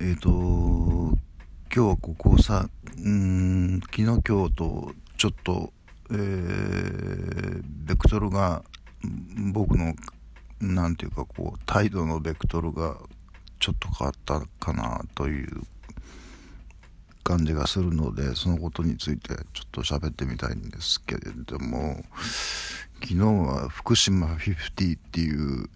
[0.00, 1.18] えっ、ー、と今
[1.70, 2.68] 日はここさ
[3.04, 5.72] うん昨日今日とちょっと、
[6.12, 8.62] えー、ベクトルが
[9.52, 9.94] 僕の
[10.60, 12.96] なんていうかこう態度のベクトルが
[13.58, 15.62] ちょっと変わったかなという
[17.24, 22.04] 感じがするのでそのことについてちょっと喋ってみたいんですけれども
[23.02, 25.68] 昨日は福島50っていう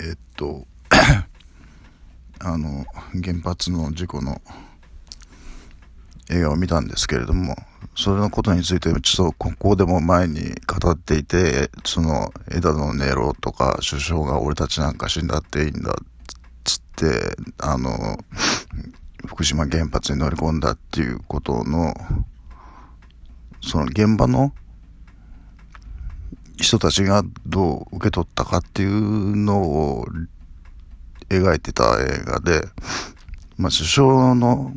[0.00, 0.66] えっと
[2.40, 4.40] あの原発の事故の
[6.30, 7.56] 映画を見たんですけれども
[7.94, 15.94] それのことについてちょっとここでも前に語っていてその枝野ネロとか首相が俺たちなんか死んだっていいんだっ
[16.64, 18.18] つってあの
[19.26, 21.94] 福島原発に乗り込んだっていうことの
[23.62, 24.52] その現場の
[26.58, 30.06] 人たちがどう受け取ったかっていうのを
[31.28, 32.62] 描いてた映画で、
[33.56, 34.72] まあ、首相の、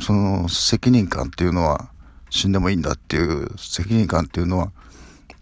[0.00, 1.90] その責任感っていうのは、
[2.30, 4.72] 死んでもいいんだっていう責任感っていうのは、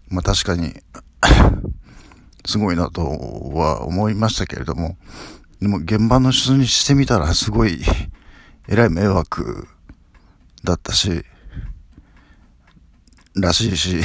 [0.09, 0.73] まあ、確かに
[2.45, 3.01] すごいなと
[3.53, 4.97] は思いましたけれども、
[5.61, 7.81] でも現場の人にしてみたらすごい、
[8.67, 9.67] えらい迷惑
[10.63, 11.23] だったし、
[13.35, 14.01] らしいし、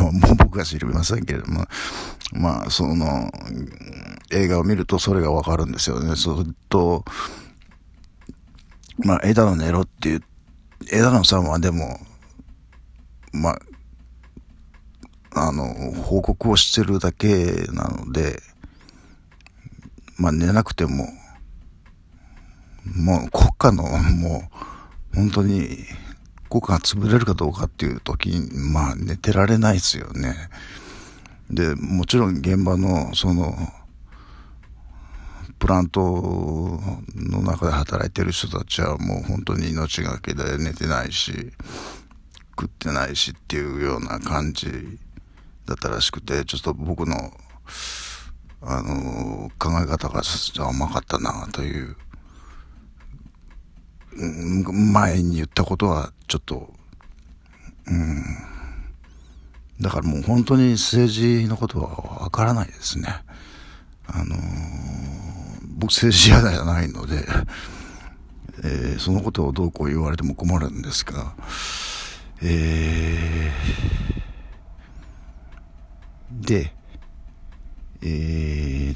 [0.00, 1.66] も う僕は知りませんけれども、
[2.32, 3.30] まあ、その、
[4.30, 6.16] 映画を見るとそれがわかるんですよね。
[6.16, 7.04] それと、
[8.98, 10.22] まあ、枝野ネロっていう、
[10.92, 11.98] 枝野さんはでも、
[13.32, 13.58] まあ、
[15.48, 18.40] あの、報告をしてるだけなので、
[20.16, 21.08] まあ、寝なくても、
[22.96, 24.50] もう国家の、も
[25.12, 25.84] う、本当に、
[26.50, 30.34] 国家が潰れるかどうかっていう時に、まあ、寝てられないですよね。
[31.50, 33.56] で、もちろん現場の、その、
[35.58, 36.00] プラント
[37.14, 41.52] の中で働いてる人たちはもう本当に命がけで寝てないし、
[42.50, 44.98] 食ってないしっていうような感じ
[45.66, 47.32] だったらしくて、ちょっと僕の、
[48.62, 50.22] あの、考え方が
[50.68, 51.96] 甘かったなという、
[54.92, 56.72] 前に言ったことはちょっと、
[57.86, 58.24] うん、
[59.80, 63.08] だからもう本当に政治のことはわからないですね。
[64.08, 64.38] あのー、
[65.78, 67.24] 僕政治家じゃないので、
[68.64, 71.36] えー、そのことをどうこう言われても困るんですが、
[72.42, 76.72] えー、で、
[78.02, 78.06] え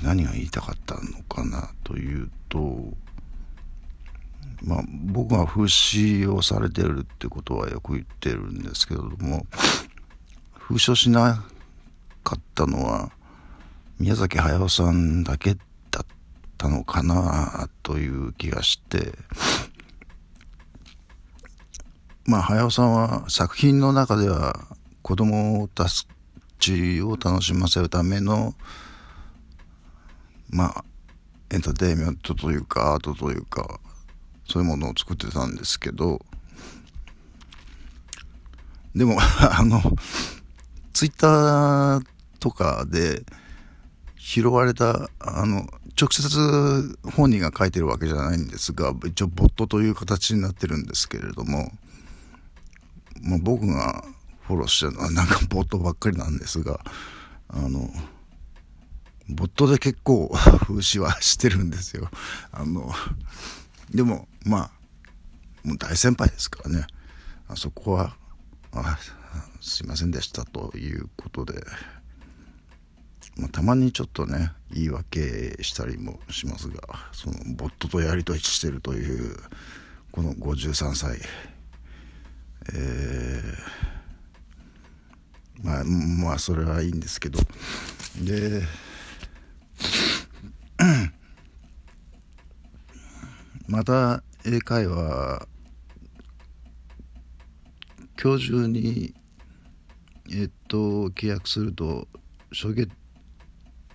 [0.01, 2.59] ー、何が言いたかったのかなというと、
[4.65, 9.47] まあ、僕が風刺をされてるってことはよく言ってるんですけれども、
[10.53, 11.45] 封書しな
[12.25, 13.13] かったのは
[14.01, 15.61] 宮崎駿さんだけだ
[16.63, 19.13] ったのかなという気がして。
[22.25, 24.69] まあ駿さんは作品の中では
[25.03, 25.87] 子供た
[26.61, 28.55] ちを楽しませるための
[30.49, 30.85] まあ
[31.51, 33.81] エンターテインメントというかアートというか
[34.49, 36.21] そういうものを作ってたんですけど。
[38.95, 39.81] でも あの
[40.93, 42.07] ツイッター
[42.39, 43.25] とかで
[44.25, 45.67] 拾われた、あの、
[46.01, 51.73] 直接本人が書いてるわけじゃないんですが、一応ボットという形になってるんですけれども、
[53.21, 54.05] まあ、僕が
[54.43, 56.81] フォローしてるのはなんかボットばっかりなんですが、
[57.49, 57.91] あの、
[59.29, 62.09] ボットで結構 風刺はしてるんですよ。
[62.53, 62.95] あの、
[63.91, 64.71] でも、まあ、
[65.65, 66.87] もう大先輩ですからね。
[67.49, 68.17] あそこは、
[68.71, 68.99] あ
[69.61, 71.65] すいませんでしたということで、
[73.37, 76.83] まあ、たまにちょっとね言い訳したりもしますが
[77.13, 79.37] そのボットとやり取りしてるという
[80.11, 81.19] この53歳
[82.75, 87.39] えー、まあまあそれはいいんですけど。
[88.21, 88.63] で
[93.69, 95.47] また英会話
[98.23, 99.15] 今日中に
[100.31, 102.07] えっと契約すると
[102.53, 102.91] 初月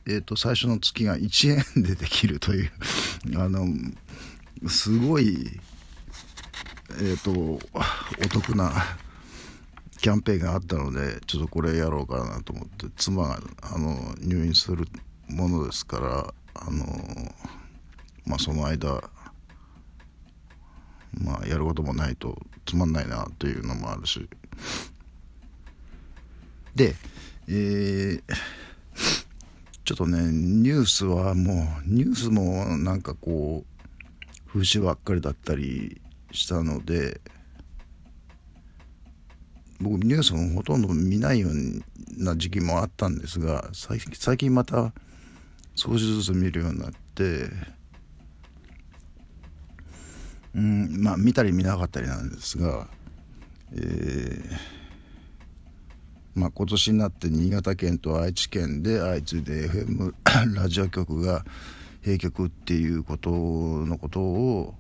[0.07, 2.71] えっと最初の月が1円でできるという
[3.37, 3.67] あの
[4.67, 5.59] すごい
[7.01, 7.59] えっとお
[8.31, 8.71] 得な
[9.97, 14.87] キャンペーンがあったのでちょっとこれやろうかなと思って妻があの入院する
[15.27, 17.35] ものですからあの
[18.25, 19.03] まあその間
[21.13, 24.29] まあやることもないとつまんないなというのもあるし。
[26.75, 26.95] で、
[27.47, 28.23] えー、
[29.87, 36.01] ちょっとねニュースはもうニュースもなんかこう風刺ばっかりだったり
[36.33, 37.21] したので
[39.79, 43.97] 僕ニュースもほとんど見ないような時期もあったんですが最
[44.35, 44.91] 近また
[45.75, 47.49] 少しずつ見るようになって
[50.53, 52.89] うんまあ見たり見なかったりなんですが、
[53.71, 54.76] えー
[56.37, 60.13] まあ、今年になって新潟県と愛知県で相次いで FM
[60.55, 61.43] ラジオ局が
[62.01, 64.75] 閉局っていうことのことを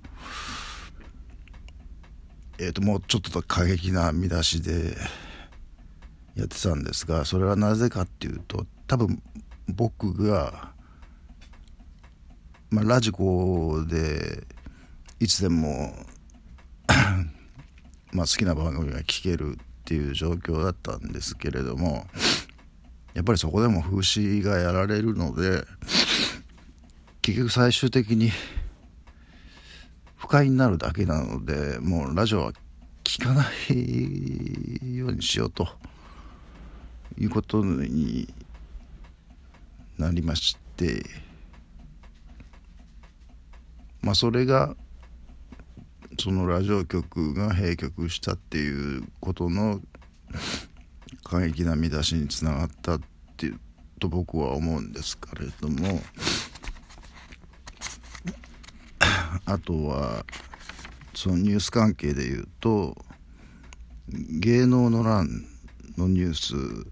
[2.59, 4.95] えー、ともうちょっと過激な見出しで
[6.35, 9.21] やってたんですがそれはなぜかっていうと多分
[9.67, 10.71] 僕が、
[12.69, 14.43] まあ、ラジコで
[15.19, 15.95] いつでも
[18.13, 22.05] まあ好きな番組が聴けるっていう状況だったんですけれども
[23.13, 25.63] やっぱりそこでも風刺がやられるので
[27.21, 28.31] 結局最終的に
[30.17, 32.51] 不快になるだけなのでもうラジオは
[33.05, 35.69] 聞かないようにしようと。
[37.19, 38.31] いうことに
[39.97, 41.03] なりまして。
[44.01, 44.75] まあそれが
[46.19, 49.79] そのラジオ局が閉局したっていうことの
[51.23, 53.01] 過激な見出しにつながったっ
[53.37, 53.59] ていう
[53.99, 56.01] と僕は思うんですけれども
[59.45, 60.25] あとは
[61.13, 62.95] そのニュース関係で言うと
[64.09, 65.45] 芸能の欄
[65.97, 66.87] のニュース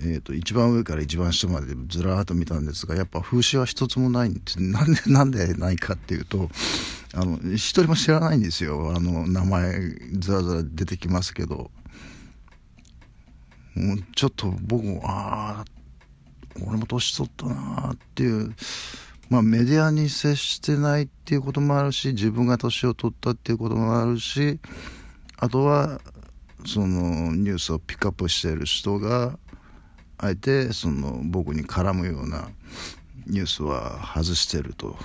[0.00, 4.62] えーと、一番上から一番下までずらーっと見たんですがやっぱ風刺は一つもないんです。
[4.62, 6.48] なんでなんでないかっていうと
[7.14, 8.92] あの一人も知らないんですよ。
[8.94, 9.80] あの名前
[10.12, 11.70] ずらずら出てきますけど。
[13.74, 15.64] もうちょっと僕もああ
[16.66, 18.54] 俺も年取ったなーっていう。
[19.30, 24.58] まあメディアに接してないっていうこともあるし自分が年を取ったっていうこともあるし
[25.36, 26.00] あとは
[26.66, 29.38] そのニュースをピックアップしている人が
[30.16, 32.48] あえてその僕に絡むような
[33.26, 34.96] ニュースは外してると。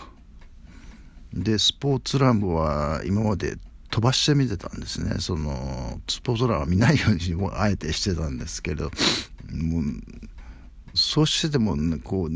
[1.33, 3.57] でスポーツランブは今まで
[3.89, 5.15] 飛ばして見てたんですね。
[5.19, 8.91] そのスポーツランは見ないようにも あえてしてたんですけど
[9.51, 9.83] もう
[10.93, 12.31] そうしてても、ね、こう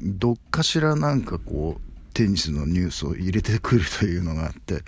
[0.00, 4.82] どっかしらなんかこうテニスのニュースを入れてくるというのがあって。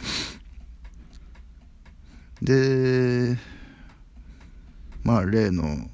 [2.42, 3.36] で
[5.02, 5.90] まあ例の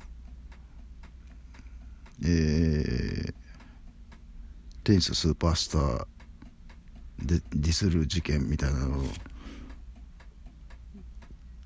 [2.23, 3.35] えー、
[4.83, 6.07] テニススーパースターで
[7.25, 9.03] ディスる事件みたいなの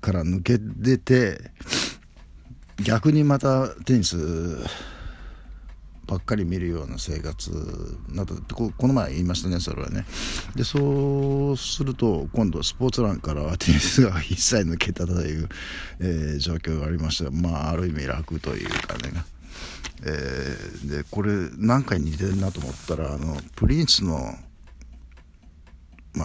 [0.01, 1.51] から抜け出て
[2.83, 4.17] 逆にまたテニス
[6.09, 7.51] ばっかり見るような生活
[8.09, 10.05] などここの前言いましたねそれはね。
[10.55, 15.49] でそうすると今度スポーツ欄からはテニスが一切抜けたという、
[15.99, 17.29] えー、状況がありました。
[17.29, 19.23] まあある意味楽というかね。
[20.01, 24.33] えー、でこれ何回似てるなと思ったらあのプリンスの、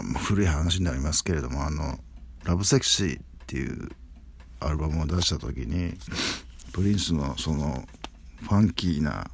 [0.03, 1.99] まあ、古い話になりますけれどもあの
[2.45, 3.89] 「ラブセクシー」っていう
[4.61, 5.95] アルバムを出した時に
[6.73, 7.87] プリンスのその
[8.43, 9.31] ファンキーな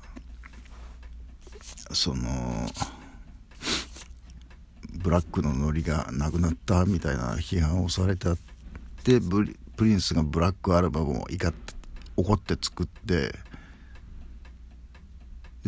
[1.93, 2.71] その
[5.02, 8.38] ブラックのノリがなくなったみたいな批判をされたっ
[9.02, 11.75] てプリンスがブラックアルバムを怒って
[12.17, 13.35] 怒って作って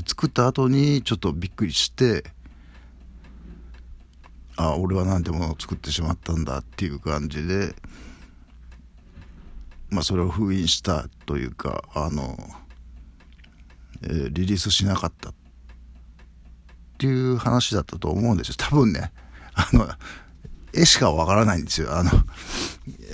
[0.07, 2.25] 作った後にちょっとびっくりして
[4.57, 7.75] あ俺は何てものを作ってしまったんだっていう感じで
[9.91, 12.37] まあそれを封印したというかあの、
[14.03, 15.35] えー、リリースしなかったっ
[16.99, 18.55] ていう話だったと思うんですよ。
[18.59, 19.13] 多分ね
[19.55, 19.89] あの
[20.73, 21.95] 絵しかわからないんですよ。
[21.95, 22.11] あの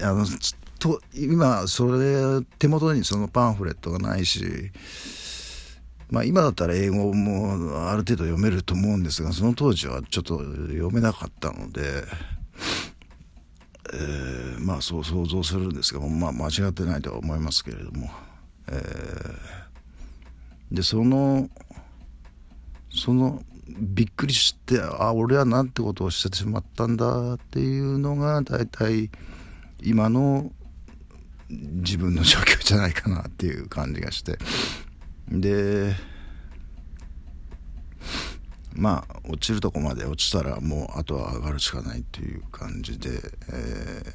[0.02, 0.26] あの
[0.78, 4.71] と今それ手元にそのパンフレットがないし
[6.10, 11.80] まあ、今だったら英語もある程度読めると思うんですがその当時はちょっと読めなかったので、
[13.92, 18.08] えー、まあそう想像するんですが、まあ、間違ってないとは思いますけれども、
[18.68, 21.50] えー、でその
[22.90, 29.10] そのびっくりしてあ俺はなんてことをしてしまったんだっていうのが大体
[29.82, 30.50] 今の
[31.50, 34.38] 自分の状況じゃないかなっていう感じがして。
[35.30, 35.94] で
[38.75, 43.11] まあ落ちるとこまで落ちたらもうあとは上がるしかないっていう感じで、
[43.52, 44.14] えー、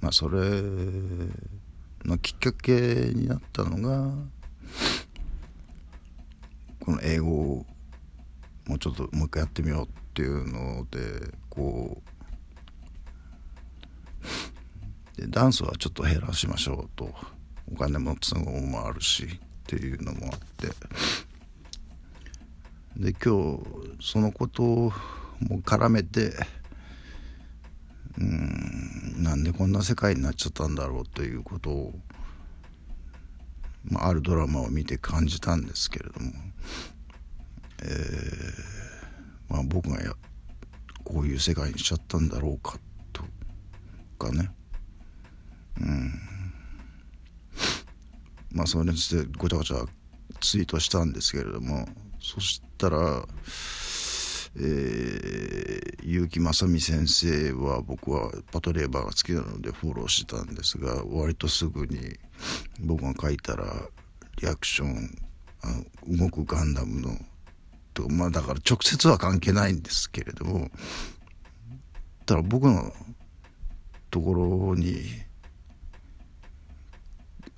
[0.00, 0.38] まあそれ
[2.04, 2.72] のきっかけ
[3.14, 4.10] になったのが
[6.80, 7.66] この英語を
[8.66, 10.98] もうちょっともう一回やってみようっていうので
[11.50, 12.02] こ
[15.16, 17.39] うでダンスはちょっと減らしましょうと。
[17.72, 20.68] お金も都合もあるしっていうのもあって。
[22.96, 23.62] で今日
[24.00, 24.92] そのことも
[25.64, 26.34] 絡めて
[28.18, 31.94] うんなんでこんな世界になっちゃったんだろうということを、
[33.84, 36.32] まあ、あるドラマを見て感じたんですけれども、
[37.82, 40.12] えーまあ、僕がや
[41.04, 42.78] こういう世界にしちゃったんだろうか
[43.12, 43.24] と
[44.18, 44.50] かね。
[45.80, 46.29] うん。
[48.52, 49.84] まあそれについてごちゃごちゃ
[50.40, 51.86] ツイートしたんですけれども
[52.20, 53.24] そしたら
[54.56, 62.18] えー、結城正美先生は僕はパトレーバーが好きなのでフォローしてたんですが割とすぐに
[62.80, 63.64] 僕が書いたら
[64.42, 65.18] リアクション
[65.62, 65.68] あ
[66.08, 67.10] の動くガンダムの
[67.94, 70.68] とまあだから直接は関係ないんですけれども
[72.26, 72.92] ただ僕の
[74.10, 75.02] ところに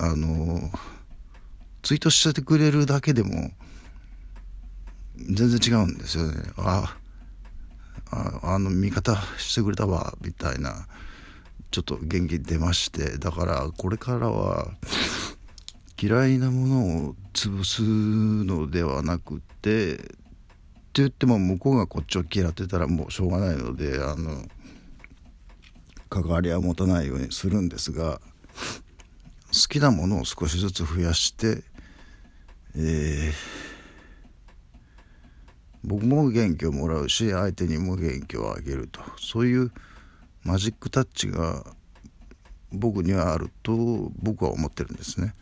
[0.03, 0.69] あの
[1.83, 3.53] ツイートしてくれるだけでも
[5.17, 6.43] 全然違うんですよね。
[6.57, 6.97] あ
[8.11, 10.89] ああの見方してくれたわみたいな
[11.71, 13.17] ちょっと元気出まして。
[13.19, 14.73] だからこれからは
[16.01, 20.09] 嫌いなものを潰すのではなくてって
[20.95, 24.45] 言っても向こうがこっちを嫌ってたらもうしょうがないのであの
[26.11, 28.21] 関わりは持たないようにするんですが
[29.73, 31.63] きなものを少しずつ増やして
[32.77, 33.63] えー
[35.85, 39.73] 僕も元気をもらうし相手にも元気をあげるとそういう
[40.45, 41.65] マジックタッチが
[42.71, 45.35] 僕にはあると僕は思ってるんですね。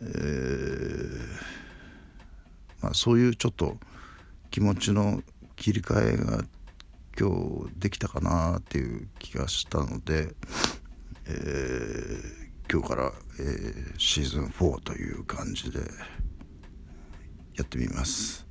[0.00, 1.18] えー、
[2.82, 3.76] まあ、そういうちょっと
[4.50, 5.22] 気持ちの
[5.56, 6.44] 切り替えが
[7.18, 10.34] 今日できたかなっていう気がしたので、
[11.26, 15.80] えー、今日から、えー、シーズン4という感じで
[17.56, 18.46] やってみます。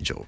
[0.00, 0.26] 以上。